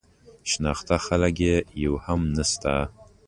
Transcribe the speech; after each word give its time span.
شناخته 0.49 0.95
خلک 1.05 1.35
یې 1.45 1.55
یو 1.83 1.93
هم 2.05 2.19
نه 2.35 2.43
شته. 2.51 2.73